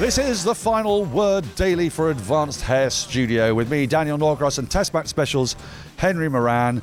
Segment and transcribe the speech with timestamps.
[0.00, 4.68] This is the final word daily for Advanced Hair Studio with me, Daniel Norcross, and
[4.68, 5.54] Test Match Specials,
[5.96, 6.82] Henry Moeran.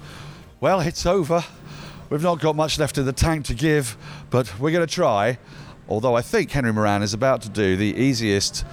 [0.62, 1.44] Well, it's over.
[2.10, 3.98] We've not got much left in the tank to give,
[4.30, 5.38] but we're going to try.
[5.90, 8.64] Although I think Henry Moeran is about to do the easiest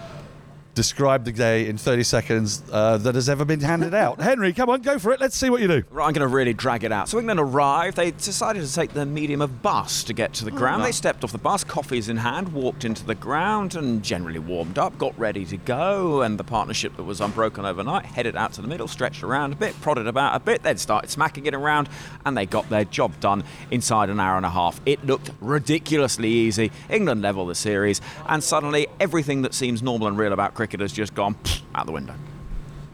[0.75, 4.21] describe the day in 30 seconds uh, that has ever been handed out.
[4.33, 5.21] Henry, come on, go for it.
[5.21, 5.83] Let's see what you do.
[5.91, 7.09] Right, I'm going to really drag it out.
[7.09, 7.97] So England arrived.
[7.97, 10.85] They decided to take the medium of bus to get to the ground.
[10.85, 14.79] They stepped off the bus, coffees in hand, walked into the ground, and generally warmed
[14.79, 16.23] up, got ready to go.
[16.23, 19.57] And the partnership that was unbroken overnight headed out to the middle, stretched around a
[19.57, 21.89] bit, prodded about a bit, then started smacking it around,
[22.25, 24.81] and they got their job done inside an hour and a half.
[24.87, 26.73] It looked ridiculously easy.
[26.89, 30.93] England level the series, and suddenly everything that seems normal and real about cricket has
[30.93, 31.35] just gone
[31.75, 32.15] out the window.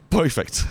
[0.09, 0.65] Perfect.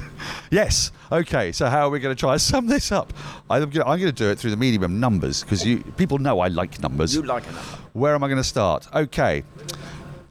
[0.49, 0.91] Yes.
[1.11, 1.51] Okay.
[1.51, 3.13] So how are we going to try to sum this up?
[3.51, 6.47] I'm going to do it through the medium of numbers because you people know I
[6.47, 7.13] like numbers.
[7.13, 7.69] You like a number.
[7.93, 8.87] Where am I going to start?
[8.95, 9.43] Okay.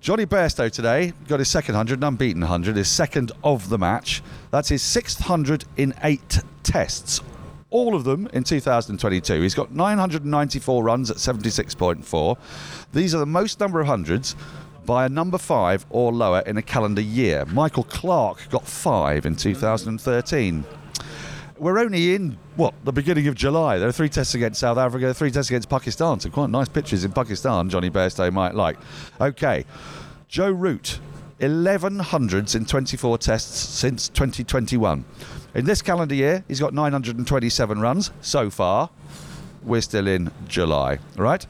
[0.00, 4.24] Jonny Bairstow today got his second hundred, an unbeaten hundred, his second of the match.
[4.50, 7.20] That's his sixth hundred in eight tests.
[7.70, 9.40] All of them in 2022.
[9.40, 12.38] He's got 994 runs at 76.4.
[12.92, 14.34] These are the most number of hundreds
[14.86, 17.44] by a number five or lower in a calendar year.
[17.46, 20.64] Michael Clarke got five in 2013
[21.58, 23.78] we're only in what the beginning of July.
[23.78, 26.20] There are three tests against South Africa, three tests against Pakistan.
[26.20, 27.70] So quite nice pitches in Pakistan.
[27.70, 28.76] Jonny Bairstow might like.
[29.20, 29.64] Okay,
[30.28, 31.00] Joe Root,
[31.40, 35.04] 11 hundreds in 24 tests since 2021.
[35.54, 38.90] In this calendar year, he's got 927 runs so far.
[39.62, 41.46] We're still in July, right?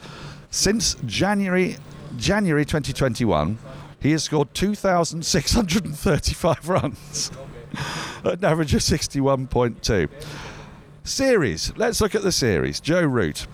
[0.51, 1.77] Since January
[2.19, 3.59] January 2021,
[4.01, 7.31] he has scored 2,635 runs
[8.25, 10.09] at an average of 61.2.
[11.05, 11.73] Series.
[11.77, 12.81] Let's look at the series.
[12.81, 13.47] Joe Root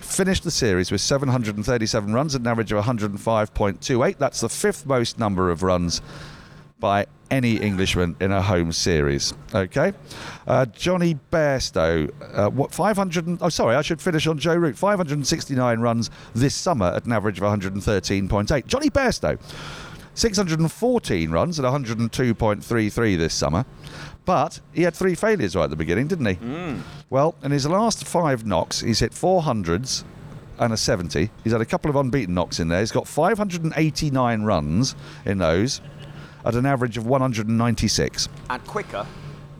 [0.00, 4.18] finished the series with 737 runs at an average of 105.28.
[4.18, 6.00] That's the fifth most number of runs
[6.78, 9.32] by any Englishman in a home series.
[9.54, 9.92] Okay,
[10.46, 13.26] uh, Jonny Bairstow, uh, what 500?
[13.26, 14.76] And, oh, sorry, I should finish on Joe Root.
[14.76, 18.66] 569 runs this summer at an average of 113.8.
[18.66, 19.38] Jonny Bairstow,
[20.14, 23.64] 614 runs at 102.33 this summer.
[24.24, 26.34] But he had three failures right at the beginning, didn't he?
[27.08, 30.04] Well, in his last five knocks, he's hit 400s
[30.58, 31.30] and a 70.
[31.42, 32.80] He's had a couple of unbeaten knocks in there.
[32.80, 35.80] He's got 589 runs in those
[36.44, 38.28] at an average of 196.
[38.48, 39.06] And quicker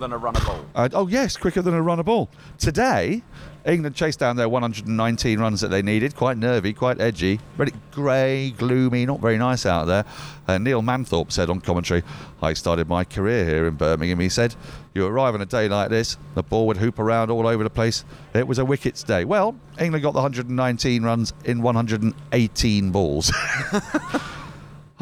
[0.00, 0.64] than a runner ball.
[0.74, 2.30] Uh, oh, yes, quicker than a runner ball.
[2.58, 3.22] Today,
[3.66, 6.16] England chased down their 119 runs that they needed.
[6.16, 7.38] Quite nervy, quite edgy.
[7.58, 10.04] Really grey, gloomy, not very nice out there.
[10.48, 12.02] Uh, Neil Manthorpe said on commentary,
[12.42, 14.18] I started my career here in Birmingham.
[14.18, 14.56] He said,
[14.94, 17.70] You arrive on a day like this, the ball would hoop around all over the
[17.70, 18.04] place.
[18.34, 19.24] It was a wickets day.
[19.24, 23.32] Well, England got the 119 runs in 118 balls.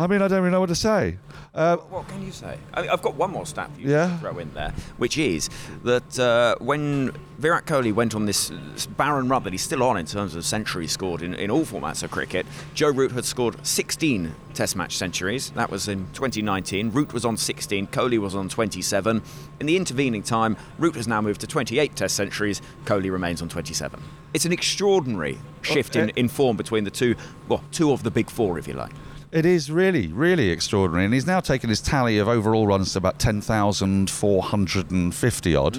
[0.01, 1.17] I mean, I don't really know what to say.
[1.55, 2.57] Uh, What can you say?
[2.73, 4.07] I mean, I've got one more stat for you Yeah.
[4.13, 5.51] to throw in there, which is
[5.83, 9.97] that uh, when Virat Kohli went on this, this barren run that he's still on
[9.97, 13.57] in terms of centuries scored in, in all formats of cricket, Joe Root had scored
[13.67, 15.51] 16 Test match centuries.
[15.51, 16.91] That was in 2019.
[16.91, 19.23] Root was on 16, Kohli was on 27.
[19.59, 22.61] In the intervening time, Root has now moved to 28 Test centuries.
[22.85, 24.01] Kohli remains on 27.
[24.35, 27.17] It's an extraordinary shift in, in form between the two,
[27.49, 28.93] well, two of the big four, if you like.
[29.31, 31.05] It is really, really extraordinary.
[31.05, 35.79] And he's now taken his tally of overall runs to about 10,450 odd.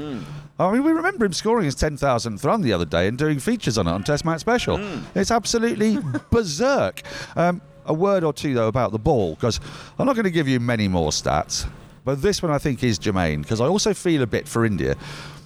[0.59, 3.77] I mean, we remember him scoring his 10,000th run the other day and doing features
[3.77, 4.77] on it on Test Match Special.
[5.15, 5.97] It's absolutely
[6.31, 7.01] berserk.
[7.35, 9.59] Um, a word or two, though, about the ball, because
[9.97, 11.67] I'm not going to give you many more stats,
[12.05, 14.95] but this one I think is germane, because I also feel a bit for India.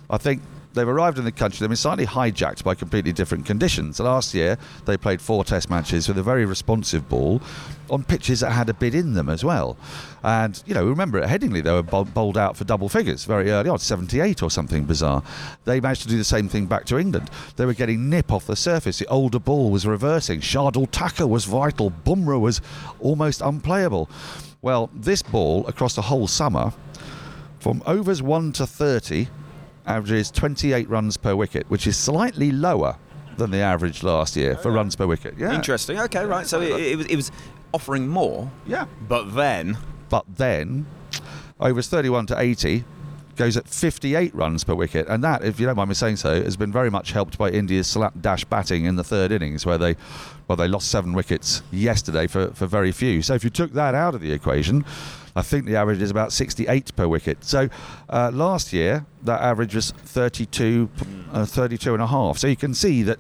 [0.10, 0.42] I think
[0.74, 4.00] they've arrived in the country, they've been slightly hijacked by completely different conditions.
[4.00, 7.42] Last year, they played four test matches with a very responsive ball
[7.90, 9.78] on pitches that had a bit in them as well.
[10.24, 13.70] And, you know, remember at Headingley, they were bowled out for double figures very early
[13.70, 15.22] on, 78 or something bizarre.
[15.66, 17.30] They managed to do the same thing back to England.
[17.56, 19.00] They were getting nip off the surface.
[19.00, 20.40] The older ball was reversing.
[20.40, 21.92] Shardul Thakur was vital.
[21.92, 22.62] Bumrah was
[23.00, 24.10] almost unplayable.
[24.62, 26.72] Well, this ball across the whole summer,
[27.60, 29.28] from overs 1 to 30,
[29.86, 32.98] averages 28 runs per wicket, which is slightly lower
[33.38, 35.36] than the average last year for oh, runs per wicket.
[35.38, 35.54] Yeah.
[35.54, 36.00] Interesting.
[36.00, 36.46] Okay, right.
[36.46, 37.32] So it, it, was, it was
[37.74, 38.86] offering more, Yeah.
[39.08, 39.78] but then
[40.10, 40.86] But then,
[41.60, 42.84] overs 31 to 80,
[43.36, 46.44] goes at 58 runs per wicket, and that, if you don't mind me saying so,
[46.44, 49.96] has been very much helped by India's slapdash batting in the third innings, where they,
[50.48, 53.24] well, they lost seven wickets yesterday for, for very few.
[53.24, 54.86] So if you took that out of the equation,
[55.36, 57.44] I think the average is about 68 per wicket.
[57.44, 57.70] So
[58.10, 60.90] uh, last year, that average was 32,
[61.32, 62.38] uh, 32 and a half.
[62.38, 63.20] So you can see that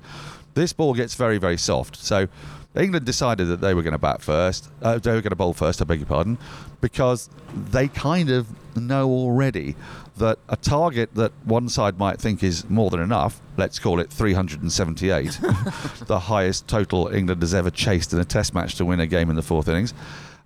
[0.54, 1.96] this ball gets very, very soft.
[1.96, 2.28] So
[2.76, 5.54] England decided that they were going to bat first, uh, they were going to bowl
[5.54, 6.38] first, I beg your pardon,
[6.82, 9.76] because they kind of know already
[10.18, 14.12] that a target that one side might think is more than enough, let's call it
[14.12, 15.40] 378,
[16.08, 19.30] the highest total England has ever chased in a test match to win a game
[19.30, 19.94] in the fourth innings.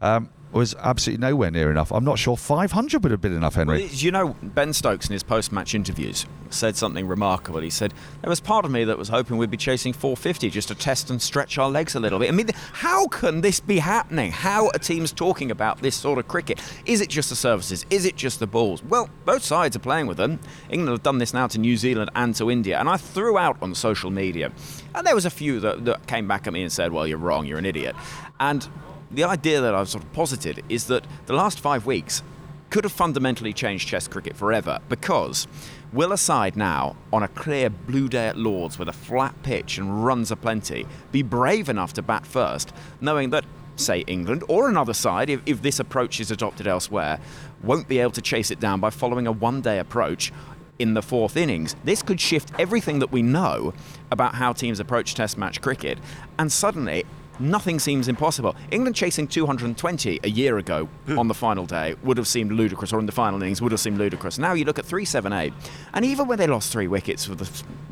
[0.02, 1.91] Um, was absolutely nowhere near enough.
[1.91, 3.81] I'm not sure 500 would have been enough, Henry.
[3.81, 7.59] Well, you know, Ben Stokes in his post-match interviews said something remarkable.
[7.59, 10.69] He said, "There was part of me that was hoping we'd be chasing 450 just
[10.69, 13.79] to test and stretch our legs a little bit." I mean, how can this be
[13.79, 14.31] happening?
[14.31, 16.61] How are teams talking about this sort of cricket?
[16.85, 17.85] Is it just the services?
[17.89, 18.81] Is it just the balls?
[18.83, 20.39] Well, both sides are playing with them.
[20.69, 23.57] England have done this now to New Zealand and to India, and I threw out
[23.61, 24.51] on social media,
[24.95, 27.17] and there was a few that, that came back at me and said, "Well, you're
[27.17, 27.45] wrong.
[27.45, 27.95] You're an idiot,"
[28.39, 28.67] and
[29.12, 32.24] the idea that I've sort of posited is that the last five weeks
[32.69, 35.48] could have fundamentally changed Test cricket forever because
[35.94, 39.77] will a side now, on a clear blue day at Lords with a flat pitch
[39.77, 43.45] and runs aplenty, be brave enough to bat first, knowing that,
[43.77, 47.19] say, England or another side, if, if this approach is adopted elsewhere,
[47.63, 50.31] won't be able to chase it down by following a one day approach?
[50.80, 51.75] In the fourth innings.
[51.86, 53.74] This could shift everything that we know
[54.12, 55.98] about how teams approach Test match cricket,
[56.38, 57.04] and suddenly
[57.39, 58.56] nothing seems impossible.
[58.72, 61.19] England chasing 220 a year ago hmm.
[61.19, 63.81] on the final day would have seemed ludicrous, or in the final innings would have
[63.81, 64.38] seemed ludicrous.
[64.38, 65.54] Now you look at 378,
[65.94, 67.50] and even when they lost three wickets for the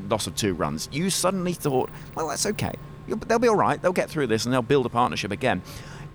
[0.09, 2.73] loss of two runs, you suddenly thought, well, that's okay.
[3.07, 3.81] They'll be all right.
[3.81, 5.61] They'll get through this and they'll build a partnership again.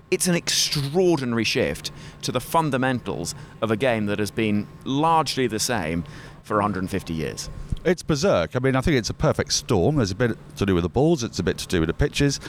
[0.09, 1.91] It's an extraordinary shift
[2.23, 6.03] to the fundamentals of a game that has been largely the same
[6.43, 7.49] for 150 years.
[7.85, 8.55] It's berserk.
[8.55, 9.95] I mean, I think it's a perfect storm.
[9.95, 11.93] There's a bit to do with the balls, it's a bit to do with the
[11.93, 12.39] pitches.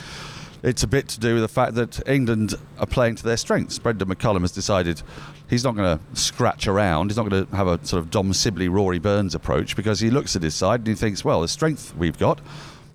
[0.63, 3.81] It's a bit to do with the fact that England are playing to their strengths.
[3.81, 5.03] Brendon McCullum has decided
[5.51, 7.11] he's not going to scratch around.
[7.11, 10.09] He's not going to have a sort of Dom Sibley, Rory Burns approach because he
[10.09, 12.41] looks at his side and he thinks, well, the strength we've got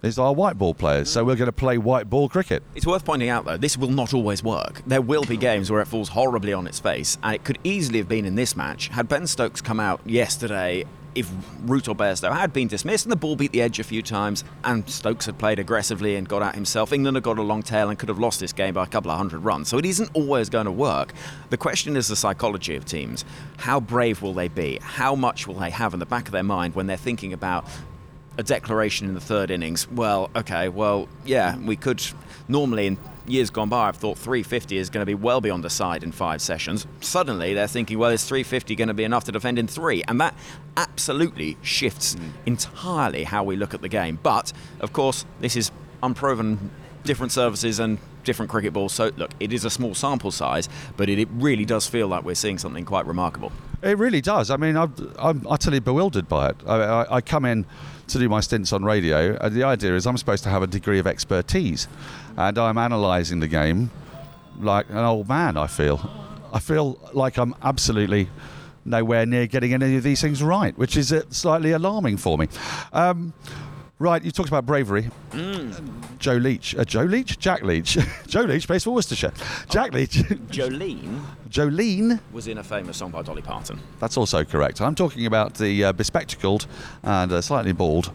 [0.02, 1.10] is our white ball players.
[1.12, 2.64] So we're going to play white ball cricket.
[2.75, 4.81] It's worth pointing out, though, this will not always work.
[4.88, 8.00] There will be games where it falls horribly on its face, and it could easily
[8.00, 10.86] have been in this match had Ben Stokes come out yesterday.
[11.18, 11.31] If
[11.64, 14.44] Root or Bairstow had been dismissed and the ball beat the edge a few times,
[14.64, 17.90] and Stokes had played aggressively and got out himself, England had got a long tail
[17.90, 19.68] and could have lost this game by a couple of hundred runs.
[19.68, 21.14] So it isn't always going to work.
[21.50, 23.25] The question is the psychology of teams.
[23.58, 24.78] How brave will they be?
[24.80, 27.66] How much will they have in the back of their mind when they're thinking about
[28.38, 29.90] a declaration in the third innings.
[29.90, 32.04] Well, okay, well, yeah, we could
[32.48, 32.98] normally in
[33.29, 36.12] years gone by, I've thought 350 is going to be well beyond the side in
[36.12, 36.88] five sessions.
[37.01, 40.03] Suddenly, they're thinking, well, is 350 going to be enough to defend in three?
[40.07, 40.35] And that
[40.75, 42.29] absolutely shifts hmm.
[42.45, 44.19] entirely how we look at the game.
[44.21, 45.71] But of course, this is
[46.03, 46.71] unproven,
[47.03, 48.94] different services and different cricket balls.
[48.94, 52.23] So look, it is a small sample size, but it, it really does feel like
[52.23, 53.51] we're seeing something quite remarkable.
[53.81, 54.50] It really does.
[54.50, 56.56] I mean, I'm, I'm utterly bewildered by it.
[56.65, 57.65] I, I, I come in
[58.07, 60.68] to do my stints on radio, and the idea is I'm supposed to have a
[60.68, 61.88] degree of expertise,
[62.38, 63.91] and I'm analysing the game
[64.59, 65.57] like an old man.
[65.57, 66.09] I feel,
[66.51, 68.29] I feel like I'm absolutely
[68.85, 72.47] nowhere near getting any of these things right, which is uh, slightly alarming for me.
[72.94, 73.33] Um,
[73.99, 75.09] Right, you talked about bravery.
[76.19, 77.97] Joe Leach, uh, Joe Leach, Jack Leach,
[78.27, 79.33] Joe Leach plays for Worcestershire.
[79.69, 80.11] Jack Leach,
[80.51, 82.19] Jolene Jolene.
[82.31, 83.79] was in a famous song by Dolly Parton.
[83.99, 84.81] That's also correct.
[84.81, 86.67] I'm talking about the uh, bespectacled
[87.01, 88.11] and uh, slightly bald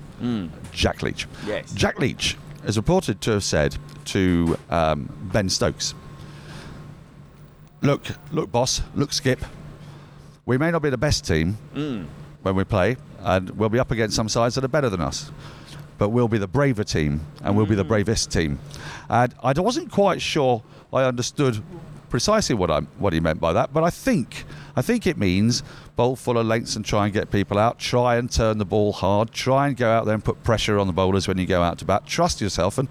[0.73, 1.27] Jack Leach.
[1.47, 1.73] Yes.
[1.73, 5.95] Jack Leach is reported to have said to um, Ben Stokes,
[7.81, 9.45] "Look, look, boss, look, Skip.
[10.47, 11.57] We may not be the best team
[12.43, 15.33] when we play, and we'll be up against some sides that are better than us."
[16.03, 17.89] But we'll be the braver team, and we'll be the mm.
[17.95, 18.59] bravest team.
[19.09, 20.61] And I wasn't quite sure
[20.93, 21.63] I understood
[22.11, 24.45] precisely what I what he meant by that, but I think
[24.75, 25.63] I think it means
[25.95, 27.79] bowl full of lengths and try and get people out.
[27.79, 29.31] Try and turn the ball hard.
[29.31, 31.79] Try and go out there and put pressure on the bowlers when you go out
[31.79, 32.05] to bat.
[32.05, 32.79] Trust yourself.
[32.79, 32.89] And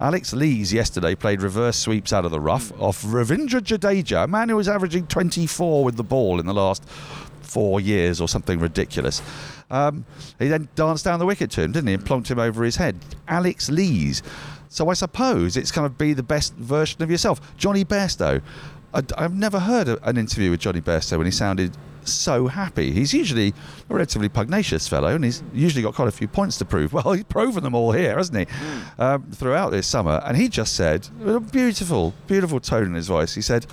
[0.00, 4.48] Alex Lees yesterday played reverse sweeps out of the rough off Ravindra Jadeja, a man
[4.48, 6.82] who was averaging 24 with the ball in the last
[7.44, 9.22] four years or something ridiculous.
[9.70, 10.04] Um,
[10.38, 12.76] he then danced down the wicket to him, didn't he, and plonked him over his
[12.76, 12.96] head.
[13.28, 14.22] Alex Lees.
[14.68, 17.40] So I suppose it's kind of be the best version of yourself.
[17.56, 18.42] Jonny Bairstow.
[18.92, 21.76] I, have never heard an interview with Jonny Bairstow when he sounded
[22.08, 22.92] so happy.
[22.92, 23.54] He's usually
[23.88, 26.92] a relatively pugnacious fellow, and he's usually got quite a few points to prove.
[27.04, 28.54] Well, he's proven them all here, hasn't he?
[28.98, 33.08] Um, throughout this summer, and he just said, with a beautiful, beautiful tone in his
[33.08, 33.66] voice, he said,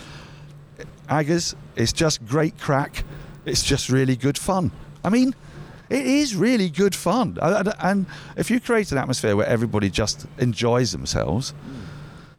[1.08, 3.04] Aggers, it's just great crack
[3.46, 4.72] it's just really good fun.
[5.04, 5.34] I mean,
[5.90, 7.38] it is really good fun.
[7.42, 8.06] And,
[8.38, 11.54] if you create an atmosphere where everybody just enjoys themselves,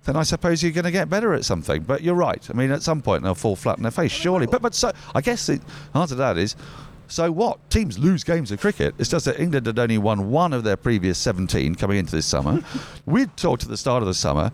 [0.04, 1.82] then I suppose you're going to get better at something.
[1.82, 2.48] But you're right.
[2.50, 4.46] I mean, at some point they'll fall flat on their face, surely.
[4.46, 5.60] But but so I guess the
[5.94, 6.56] answer to that is.
[7.08, 7.58] So what?
[7.68, 8.94] Teams lose games of cricket.
[8.98, 12.24] It's just that England had only won one of their previous 17 coming into this
[12.24, 12.64] summer.
[13.06, 14.50] We'd talked at the start of the summer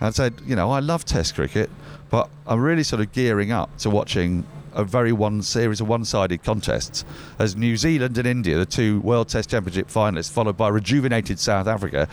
[0.00, 1.68] and said, you know, I love Test cricket,
[2.08, 6.44] but I'm really sort of gearing up to watching a very one series of one-sided
[6.44, 7.04] contests
[7.38, 11.66] as New Zealand and India, the two World Test Championship finalists, followed by rejuvenated South
[11.66, 12.08] Africa,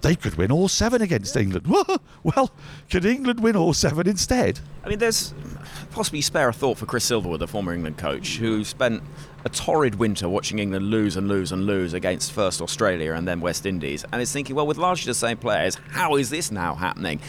[0.00, 1.66] they could win all seven against England.
[2.22, 2.50] well,
[2.90, 4.60] could England win all seven instead?
[4.84, 5.34] I mean, there's
[5.90, 9.02] possibly spare a thought for Chris Silverwood, the former England coach, who spent
[9.44, 13.40] a torrid winter watching England lose and lose and lose against first Australia and then
[13.40, 16.74] West Indies, and is thinking, well, with largely the same players, how is this now
[16.74, 17.20] happening?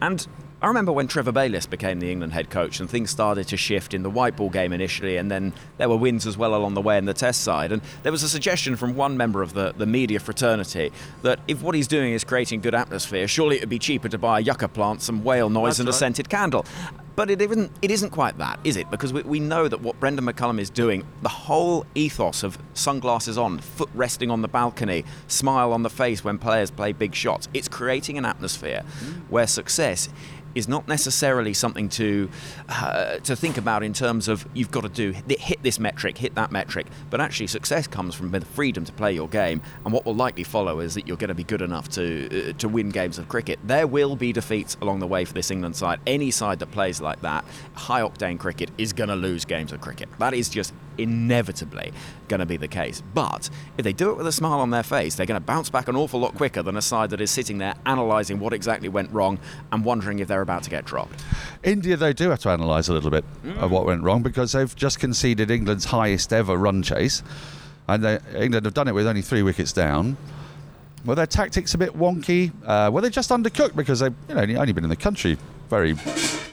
[0.00, 0.26] And
[0.60, 3.94] I remember when Trevor Bayliss became the England head coach and things started to shift
[3.94, 6.82] in the white ball game initially, and then there were wins as well along the
[6.82, 7.70] way in the test side.
[7.70, 10.90] And there was a suggestion from one member of the, the media fraternity
[11.22, 14.18] that if what he's doing is creating good atmosphere, surely it would be cheaper to
[14.18, 16.66] buy a yucca plant, some whale noise, That's and a scented candle.
[17.14, 18.90] But it isn't, it isn't quite that, is it?
[18.92, 23.36] Because we, we know that what Brendon McCullum is doing, the whole ethos of sunglasses
[23.36, 27.48] on, foot resting on the balcony, smile on the face when players play big shots,
[27.52, 29.20] it's creating an atmosphere mm.
[29.30, 30.08] where success
[30.58, 32.28] is not necessarily something to
[32.68, 36.34] uh, to think about in terms of you've got to do hit this metric, hit
[36.34, 40.04] that metric, but actually success comes from the freedom to play your game, and what
[40.04, 42.90] will likely follow is that you're going to be good enough to uh, to win
[42.90, 43.58] games of cricket.
[43.64, 46.00] There will be defeats along the way for this England side.
[46.06, 49.80] Any side that plays like that, high octane cricket, is going to lose games of
[49.80, 50.08] cricket.
[50.18, 51.92] That is just inevitably
[52.28, 53.02] going to be the case.
[53.14, 55.70] But if they do it with a smile on their face, they're going to bounce
[55.70, 58.88] back an awful lot quicker than a side that is sitting there analysing what exactly
[58.88, 59.38] went wrong
[59.72, 61.22] and wondering if they're about to get dropped.
[61.62, 63.24] India, they do have to analyse a little bit
[63.58, 67.22] of what went wrong because they've just conceded England's highest ever run chase,
[67.88, 70.16] and they, England have done it with only three wickets down.
[71.04, 72.52] Were their tactics a bit wonky?
[72.66, 75.38] Uh, were they just undercooked because they've you know, only been in the country
[75.70, 75.94] very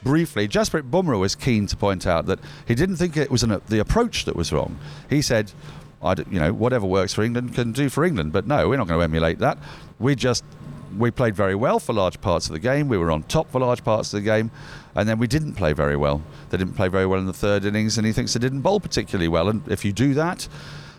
[0.05, 0.47] briefly?
[0.47, 3.79] Jasprit Bumrah was keen to point out that he didn't think it was an, the
[3.79, 4.77] approach that was wrong.
[5.09, 5.51] He said,
[6.01, 8.87] I you know, whatever works for England can do for England, but no, we're not
[8.87, 9.57] going to emulate that.
[9.99, 10.45] We just
[10.97, 12.87] we played very well for large parts of the game.
[12.87, 14.51] We were on top for large parts of the game,
[14.93, 16.21] and then we didn't play very well.
[16.51, 18.79] They didn't play very well in the third innings, and he thinks they didn't bowl
[18.79, 19.49] particularly well.
[19.49, 20.47] And if you do that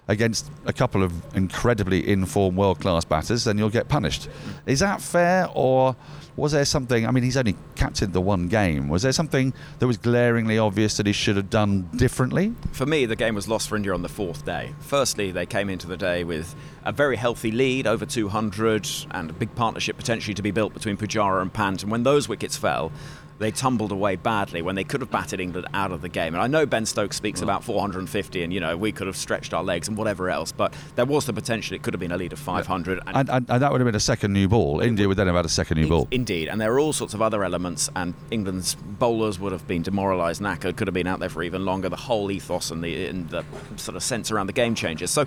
[0.09, 4.29] against a couple of incredibly informed world-class batters, then you'll get punished.
[4.65, 5.97] Is that fair, or
[6.37, 7.07] was there something?
[7.07, 8.89] I mean, he's only captained the one game.
[8.89, 12.55] Was there something that was glaringly obvious that he should have done differently?
[12.73, 14.73] For me, the game was lost for India on the fourth day.
[14.81, 19.33] Firstly, they came into the day with a very healthy lead, over 200, and a
[19.33, 21.83] big partnership potentially to be built between Pujara and Pant.
[21.83, 22.93] And when those wickets fell,
[23.39, 26.35] they tumbled away badly when they could have batted England out of the game.
[26.35, 29.53] And I know Ben Stokes speaks about 450 and, you know, we could have stretched
[29.53, 32.17] our legs and whatever else, but there was the potential it could have been a
[32.17, 33.01] lead of 500.
[33.07, 34.81] And, and, and that would have been a second new ball.
[34.81, 36.09] India would then have had a second new ball.
[36.11, 39.83] Indeed, and there are all sorts of other elements, and England's bowlers would have been
[39.83, 41.89] demoralised, knackered, could have been out there for even longer.
[41.89, 43.45] The whole ethos and the, and the
[43.77, 45.11] sort of sense around the game changes.
[45.11, 45.27] So,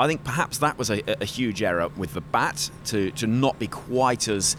[0.00, 3.58] I think perhaps that was a, a huge error with the bat to, to not
[3.58, 4.56] be quite as,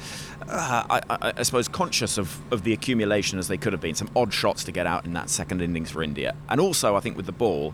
[0.47, 3.95] uh, I, I, I suppose, conscious of, of the accumulation as they could have been.
[3.95, 6.99] Some odd shots to get out in that second innings for India, and also I
[6.99, 7.73] think with the ball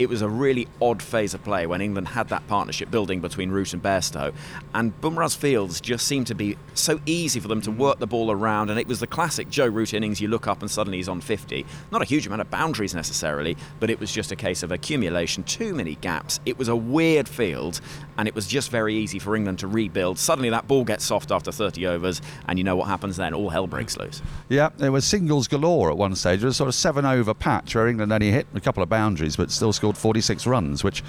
[0.00, 3.50] it was a really odd phase of play when England had that partnership building between
[3.50, 4.32] Root and Bairstow.
[4.72, 8.30] And Bumrah's fields just seemed to be so easy for them to work the ball
[8.30, 8.70] around.
[8.70, 11.20] And it was the classic Joe Root innings you look up and suddenly he's on
[11.20, 11.66] 50.
[11.92, 15.42] Not a huge amount of boundaries necessarily, but it was just a case of accumulation,
[15.42, 16.40] too many gaps.
[16.46, 17.82] It was a weird field,
[18.16, 20.18] and it was just very easy for England to rebuild.
[20.18, 23.34] Suddenly that ball gets soft after 30 overs, and you know what happens then?
[23.34, 24.22] All hell breaks loose.
[24.48, 26.42] Yeah, there was singles galore at one stage.
[26.42, 29.36] It was sort of seven over patch where England only hit a couple of boundaries
[29.36, 31.02] but still scored 46 runs, which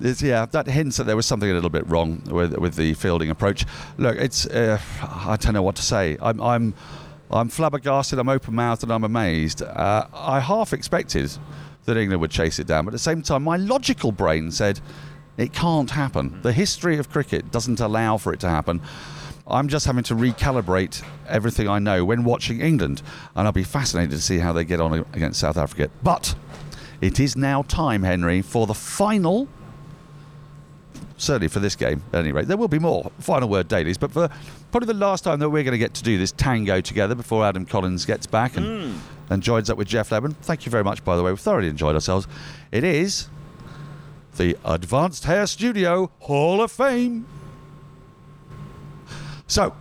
[0.00, 2.94] is, yeah, that hints that there was something a little bit wrong with with the
[2.94, 3.64] fielding approach.
[3.96, 6.16] Look, it's uh, I don't know what to say.
[6.22, 6.74] I'm I'm
[7.30, 8.18] I'm flabbergasted.
[8.18, 9.62] I'm open mouthed and I'm amazed.
[9.62, 11.30] Uh, I half expected
[11.84, 14.80] that England would chase it down, but at the same time, my logical brain said
[15.36, 16.40] it can't happen.
[16.42, 18.82] The history of cricket doesn't allow for it to happen.
[19.46, 23.02] I'm just having to recalibrate everything I know when watching England,
[23.34, 25.90] and I'll be fascinated to see how they get on against South Africa.
[26.02, 26.34] But
[27.00, 29.48] it is now time, Henry, for the final.
[31.16, 32.46] Certainly for this game, at any rate.
[32.46, 34.28] There will be more final word dailies, but for
[34.70, 37.44] probably the last time that we're going to get to do this tango together before
[37.44, 38.98] Adam Collins gets back and, hmm.
[39.30, 40.34] and joins up with Geoff Lemon.
[40.42, 41.30] Thank you very much, by the way.
[41.30, 42.26] We've thoroughly enjoyed ourselves.
[42.70, 43.28] It is
[44.36, 47.26] the Advanced Hair Studio Hall of Fame.
[49.48, 49.74] So,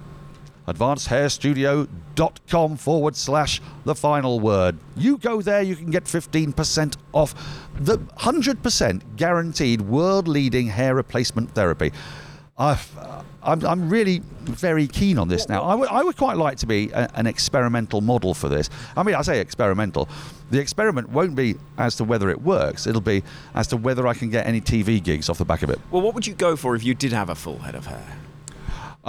[0.66, 4.78] Advanced Hair Studio testmatchstudio.com forward slash the final word.
[4.96, 7.34] You go there, you can get 15% off
[7.80, 11.92] the 100% guaranteed world leading hair replacement therapy.
[12.60, 15.62] I've, uh, I'm, really very keen on this now.
[15.62, 18.72] I would- would quite like to be a, an experimental model for this.
[18.96, 20.10] I mean, I say experimental.
[20.50, 23.22] The experiment won't be as to whether it works, it'll be
[23.54, 25.80] as to whether I can get any TV gigs off the back of it.
[25.92, 28.18] Well, what would you go for if you did have a full head of hair?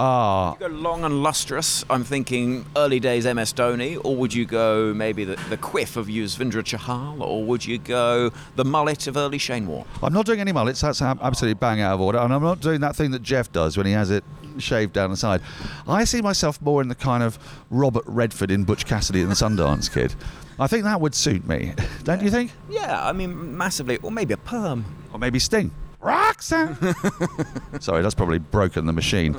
[0.01, 1.83] Ah, Would you go long and lustrous?
[1.89, 6.07] I'm thinking early days MS Dhoni, or would you go maybe the, the quiff of
[6.07, 9.85] Yuzvendra Chahal, or would you go the mullet of early Shane Warne?
[10.01, 10.79] I'm not doing any mullets.
[10.79, 12.17] That's absolutely bang out of order.
[12.19, 14.23] And I'm not doing that thing that Geoff does when he has it
[14.57, 15.41] shaved down the side.
[15.85, 17.37] I see myself more in the kind of
[17.69, 20.15] Robert Redford in Butch Cassidy and the Sundance Kid.
[20.57, 21.73] I think that would suit me.
[22.05, 22.51] Don't you think?
[22.69, 24.85] Yeah, I mean massively, or maybe a perm.
[25.11, 25.71] Or maybe Sting.
[25.99, 26.77] Roxanne.
[27.79, 29.35] Sorry, that's probably broken the machine.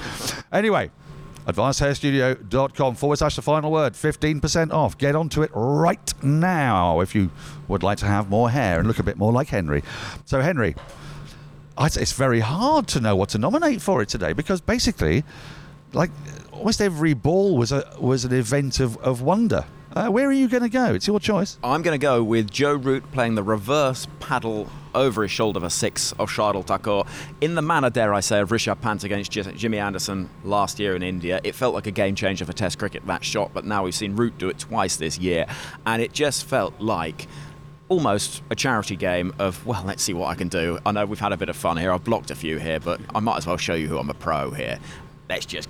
[0.52, 0.90] Anyway,
[1.46, 3.94] advancedhairstudio.com forward slash the final word.
[3.94, 4.98] 15% off.
[4.98, 7.30] Get onto it right now if you
[7.68, 9.82] would like to have more hair and look a bit more like Henry.
[10.26, 10.74] So, Henry,
[11.78, 15.24] I- it's very hard to know what to nominate for it today because basically,
[15.92, 16.10] like
[16.52, 19.64] almost every ball was a was an event of, of wonder.
[19.92, 20.94] Uh, where are you going to go?
[20.94, 21.58] It's your choice.
[21.64, 25.70] I'm going to go with Joe Root playing the reverse paddle over his shoulder for
[25.70, 27.04] six of Shardul Thakur
[27.40, 31.02] in the manner, dare I say, of Rishabh Pant against Jimmy Anderson last year in
[31.02, 31.40] India.
[31.44, 34.16] It felt like a game changer for Test cricket, that shot, but now we've seen
[34.16, 35.46] Root do it twice this year,
[35.86, 37.26] and it just felt like
[37.88, 40.78] almost a charity game of, well, let's see what I can do.
[40.86, 41.92] I know we've had a bit of fun here.
[41.92, 44.14] I've blocked a few here, but I might as well show you who I'm a
[44.14, 44.78] pro here.
[45.28, 45.68] Let's just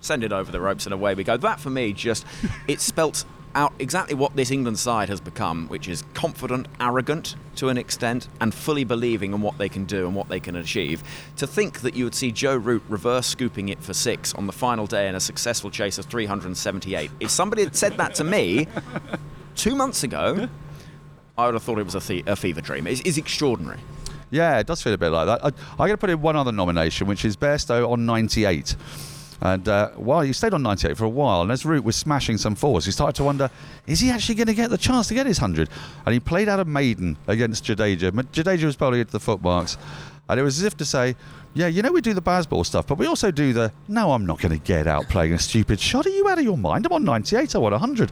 [0.00, 1.36] send it over the ropes and away we go.
[1.36, 2.24] That for me just
[2.68, 3.24] it spelt
[3.56, 8.28] out exactly what this England side has become, which is confident, arrogant to an extent,
[8.40, 11.02] and fully believing in what they can do and what they can achieve.
[11.38, 14.52] To think that you would see Joe Root reverse scooping it for six on the
[14.52, 17.10] final day in a successful chase of 378.
[17.18, 18.68] If somebody had said that to me
[19.56, 20.48] two months ago,
[21.38, 22.86] I would have thought it was a, the- a fever dream.
[22.86, 23.80] It's, it's extraordinary.
[24.30, 25.44] Yeah, it does feel a bit like that.
[25.44, 28.76] I, I'm going to put in one other nomination, which is Bairstow on 98.
[29.40, 32.38] And uh, while he stayed on 98 for a while, and as Root was smashing
[32.38, 33.50] some fours, he started to wonder,
[33.86, 35.68] is he actually going to get the chance to get his 100?
[36.06, 38.10] And he played out a maiden against Jadeja.
[38.10, 39.76] Jadeja was bowling into the footmarks.
[40.28, 41.16] And it was as if to say,
[41.54, 44.26] yeah, you know, we do the baseball stuff, but we also do the, no, I'm
[44.26, 46.06] not going to get out playing a stupid shot.
[46.06, 46.86] Are you out of your mind?
[46.86, 48.10] I'm on 98, I want 100.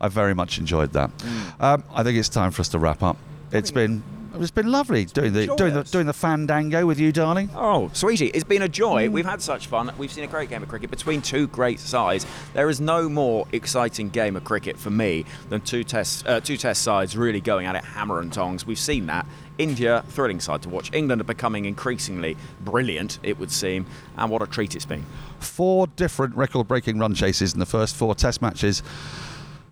[0.00, 1.10] I very much enjoyed that.
[1.58, 3.16] Um, I think it's time for us to wrap up.
[3.50, 4.02] It's been
[4.40, 7.50] it's been lovely doing the doing the doing the fandango with you, darling.
[7.54, 9.08] Oh, sweetie, it's been a joy.
[9.10, 9.92] We've had such fun.
[9.98, 12.26] We've seen a great game of cricket between two great sides.
[12.54, 16.56] There is no more exciting game of cricket for me than two test uh, two
[16.56, 18.66] test sides really going at it hammer and tongs.
[18.66, 19.26] We've seen that.
[19.58, 20.92] India, thrilling side to watch.
[20.92, 25.04] England are becoming increasingly brilliant, it would seem, and what a treat it's been.
[25.40, 28.84] Four different record-breaking run chases in the first four Test matches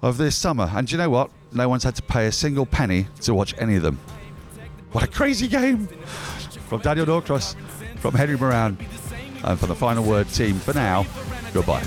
[0.03, 1.31] of this summer, and do you know what?
[1.53, 4.01] No one's had to pay a single penny to watch any of them.
[4.97, 5.89] What a crazy game!
[6.71, 7.55] From Daniel Norcross,
[7.97, 8.79] from Henry Moeran,
[9.45, 10.55] and from the final word team.
[10.55, 11.05] For now,
[11.53, 11.85] goodbye.